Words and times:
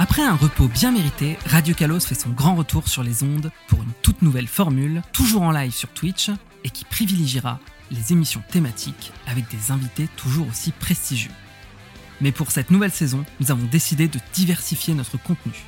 Après 0.00 0.22
un 0.22 0.36
repos 0.36 0.68
bien 0.68 0.92
mérité, 0.92 1.36
Radio 1.44 1.74
Kalos 1.74 1.98
fait 1.98 2.14
son 2.14 2.28
grand 2.30 2.54
retour 2.54 2.86
sur 2.86 3.02
les 3.02 3.24
ondes 3.24 3.50
pour 3.66 3.82
une 3.82 3.92
toute 4.00 4.22
nouvelle 4.22 4.46
formule, 4.46 5.02
toujours 5.12 5.42
en 5.42 5.50
live 5.50 5.72
sur 5.72 5.88
Twitch, 5.88 6.30
et 6.62 6.70
qui 6.70 6.84
privilégiera 6.84 7.58
les 7.90 8.12
émissions 8.12 8.44
thématiques 8.48 9.10
avec 9.26 9.50
des 9.50 9.72
invités 9.72 10.06
toujours 10.14 10.46
aussi 10.46 10.70
prestigieux. 10.70 11.32
Mais 12.20 12.30
pour 12.30 12.52
cette 12.52 12.70
nouvelle 12.70 12.92
saison, 12.92 13.24
nous 13.40 13.50
avons 13.50 13.66
décidé 13.66 14.06
de 14.06 14.20
diversifier 14.34 14.94
notre 14.94 15.20
contenu. 15.20 15.64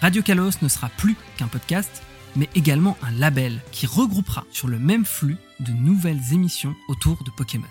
Radio 0.00 0.22
Kalos 0.22 0.60
ne 0.60 0.68
sera 0.68 0.88
plus 0.88 1.14
qu'un 1.36 1.46
podcast, 1.46 2.02
mais 2.34 2.48
également 2.56 2.98
un 3.00 3.12
label 3.12 3.60
qui 3.70 3.86
regroupera 3.86 4.44
sur 4.50 4.66
le 4.66 4.80
même 4.80 5.04
flux 5.04 5.36
de 5.60 5.70
nouvelles 5.70 6.32
émissions 6.32 6.74
autour 6.88 7.22
de 7.22 7.30
Pokémon. 7.30 7.68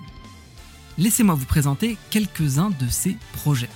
Laissez-moi 0.97 1.35
vous 1.35 1.45
présenter 1.45 1.97
quelques-uns 2.11 2.69
de 2.69 2.87
ces 2.87 3.17
projets. 3.33 3.69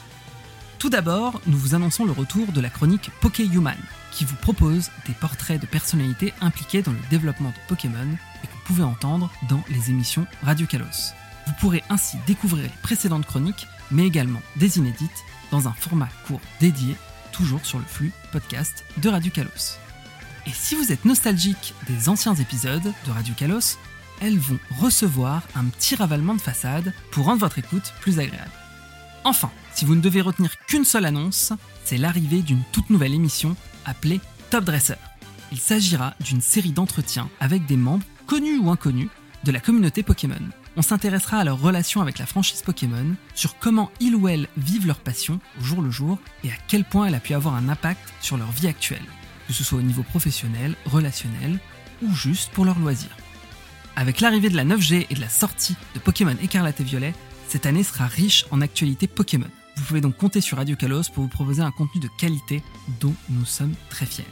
Tout 0.81 0.89
d'abord, 0.89 1.39
nous 1.45 1.59
vous 1.59 1.75
annonçons 1.75 2.05
le 2.05 2.11
retour 2.11 2.51
de 2.51 2.59
la 2.59 2.71
chronique 2.71 3.11
Pokéhuman, 3.21 3.77
qui 4.11 4.25
vous 4.25 4.35
propose 4.35 4.89
des 5.05 5.13
portraits 5.13 5.61
de 5.61 5.67
personnalités 5.67 6.33
impliquées 6.41 6.81
dans 6.81 6.91
le 6.91 6.97
développement 7.11 7.49
de 7.49 7.67
Pokémon 7.67 8.17
et 8.43 8.47
que 8.47 8.51
vous 8.51 8.63
pouvez 8.65 8.83
entendre 8.83 9.31
dans 9.47 9.63
les 9.69 9.91
émissions 9.91 10.25
Radio 10.41 10.65
Kalos. 10.65 11.13
Vous 11.45 11.53
pourrez 11.59 11.83
ainsi 11.91 12.17
découvrir 12.25 12.63
les 12.63 12.81
précédentes 12.81 13.27
chroniques, 13.27 13.67
mais 13.91 14.07
également 14.07 14.41
des 14.55 14.79
inédites, 14.79 15.23
dans 15.51 15.67
un 15.67 15.73
format 15.73 16.09
court 16.25 16.41
dédié, 16.59 16.95
toujours 17.31 17.63
sur 17.63 17.77
le 17.77 17.85
flux 17.85 18.11
podcast 18.31 18.83
de 18.97 19.09
Radio 19.09 19.31
Kalos. 19.31 19.77
Et 20.47 20.51
si 20.51 20.73
vous 20.73 20.91
êtes 20.91 21.05
nostalgique 21.05 21.75
des 21.87 22.09
anciens 22.09 22.33
épisodes 22.33 22.91
de 23.05 23.11
Radio 23.11 23.35
Kalos, 23.37 23.77
elles 24.19 24.39
vont 24.39 24.57
recevoir 24.79 25.43
un 25.53 25.65
petit 25.65 25.93
ravalement 25.93 26.33
de 26.33 26.41
façade 26.41 26.91
pour 27.11 27.25
rendre 27.25 27.41
votre 27.41 27.59
écoute 27.59 27.93
plus 28.01 28.17
agréable. 28.17 28.49
Enfin, 29.23 29.51
si 29.73 29.85
vous 29.85 29.95
ne 29.95 30.01
devez 30.01 30.21
retenir 30.21 30.57
qu'une 30.67 30.85
seule 30.85 31.05
annonce, 31.05 31.53
c'est 31.83 31.97
l'arrivée 31.97 32.41
d'une 32.41 32.63
toute 32.71 32.89
nouvelle 32.89 33.13
émission 33.13 33.55
appelée 33.85 34.19
Top 34.49 34.63
Dresser. 34.63 34.95
Il 35.51 35.59
s'agira 35.59 36.13
d'une 36.19 36.41
série 36.41 36.71
d'entretiens 36.71 37.29
avec 37.39 37.65
des 37.65 37.77
membres, 37.77 38.05
connus 38.27 38.59
ou 38.59 38.69
inconnus, 38.69 39.09
de 39.43 39.51
la 39.51 39.59
communauté 39.59 40.03
Pokémon. 40.03 40.35
On 40.77 40.81
s'intéressera 40.81 41.39
à 41.39 41.43
leur 41.43 41.59
relation 41.59 42.01
avec 42.01 42.19
la 42.19 42.25
franchise 42.25 42.61
Pokémon, 42.61 43.15
sur 43.33 43.57
comment 43.59 43.91
ils 43.99 44.15
ou 44.15 44.27
elles 44.27 44.47
vivent 44.55 44.87
leur 44.87 44.99
passion 44.99 45.39
au 45.59 45.63
jour 45.63 45.81
le 45.81 45.91
jour 45.91 46.17
et 46.43 46.51
à 46.51 46.55
quel 46.67 46.85
point 46.85 47.07
elle 47.07 47.15
a 47.15 47.19
pu 47.19 47.33
avoir 47.33 47.55
un 47.55 47.67
impact 47.67 48.13
sur 48.21 48.37
leur 48.37 48.51
vie 48.51 48.67
actuelle, 48.67 49.05
que 49.47 49.53
ce 49.53 49.63
soit 49.63 49.79
au 49.79 49.83
niveau 49.83 50.03
professionnel, 50.03 50.75
relationnel 50.85 51.59
ou 52.01 52.13
juste 52.13 52.51
pour 52.51 52.65
leur 52.65 52.79
loisir. 52.79 53.09
Avec 53.95 54.21
l'arrivée 54.21 54.49
de 54.49 54.55
la 54.55 54.63
9G 54.63 55.07
et 55.09 55.15
de 55.15 55.21
la 55.21 55.29
sortie 55.29 55.75
de 55.93 55.99
Pokémon 55.99 56.35
Écarlate 56.41 56.79
et 56.79 56.85
Violet, 56.85 57.13
cette 57.49 57.65
année 57.65 57.83
sera 57.83 58.07
riche 58.07 58.45
en 58.51 58.61
actualités 58.61 59.07
Pokémon. 59.07 59.49
Vous 59.81 59.87
pouvez 59.87 60.01
donc 60.01 60.15
compter 60.15 60.41
sur 60.41 60.57
Radio 60.57 60.75
Kalos 60.75 61.09
pour 61.11 61.23
vous 61.23 61.27
proposer 61.27 61.63
un 61.63 61.71
contenu 61.71 61.99
de 61.99 62.07
qualité 62.07 62.61
dont 62.99 63.15
nous 63.29 63.45
sommes 63.45 63.73
très 63.89 64.05
fiers. 64.05 64.27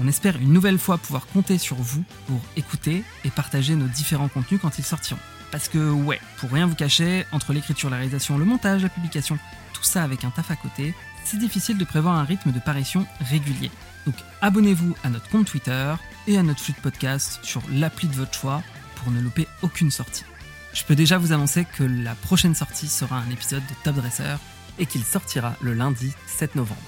On 0.00 0.08
espère 0.08 0.38
une 0.38 0.50
nouvelle 0.50 0.78
fois 0.78 0.96
pouvoir 0.96 1.26
compter 1.26 1.58
sur 1.58 1.76
vous 1.76 2.02
pour 2.26 2.40
écouter 2.56 3.04
et 3.26 3.30
partager 3.30 3.76
nos 3.76 3.86
différents 3.86 4.28
contenus 4.28 4.60
quand 4.62 4.78
ils 4.78 4.84
sortiront. 4.84 5.20
Parce 5.50 5.68
que 5.68 5.90
ouais, 5.90 6.18
pour 6.38 6.50
rien 6.50 6.66
vous 6.66 6.74
cacher, 6.74 7.26
entre 7.32 7.52
l'écriture, 7.52 7.90
la 7.90 7.98
réalisation, 7.98 8.38
le 8.38 8.46
montage, 8.46 8.82
la 8.82 8.88
publication, 8.88 9.38
tout 9.74 9.84
ça 9.84 10.02
avec 10.04 10.24
un 10.24 10.30
taf 10.30 10.50
à 10.50 10.56
côté, 10.56 10.94
c'est 11.22 11.38
difficile 11.38 11.76
de 11.76 11.84
prévoir 11.84 12.14
un 12.14 12.24
rythme 12.24 12.50
de 12.50 12.58
parution 12.58 13.06
régulier. 13.20 13.70
Donc 14.06 14.14
abonnez-vous 14.40 14.96
à 15.04 15.10
notre 15.10 15.28
compte 15.28 15.48
Twitter 15.48 15.94
et 16.26 16.38
à 16.38 16.42
notre 16.42 16.60
flux 16.60 16.72
de 16.72 16.80
podcast 16.80 17.40
sur 17.42 17.60
l'appli 17.70 18.08
de 18.08 18.14
votre 18.14 18.32
choix 18.32 18.62
pour 18.96 19.12
ne 19.12 19.20
louper 19.20 19.46
aucune 19.60 19.90
sortie. 19.90 20.24
Je 20.72 20.82
peux 20.84 20.96
déjà 20.96 21.18
vous 21.18 21.32
annoncer 21.32 21.66
que 21.66 21.84
la 21.84 22.14
prochaine 22.14 22.54
sortie 22.54 22.88
sera 22.88 23.18
un 23.18 23.30
épisode 23.30 23.62
de 23.66 23.74
Top 23.84 23.96
Dresser 23.96 24.36
et 24.78 24.86
qu'il 24.86 25.04
sortira 25.04 25.54
le 25.60 25.74
lundi 25.74 26.12
7 26.26 26.54
novembre. 26.54 26.80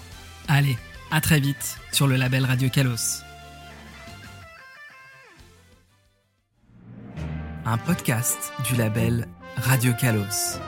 Allez, 0.48 0.76
à 1.10 1.20
très 1.20 1.40
vite 1.40 1.78
sur 1.92 2.06
le 2.06 2.16
label 2.16 2.44
Radio 2.44 2.68
Kalos. 2.68 3.22
Un 7.66 7.78
podcast 7.78 8.52
du 8.68 8.76
label 8.76 9.26
Radio 9.56 9.92
Kalos. 9.98 10.58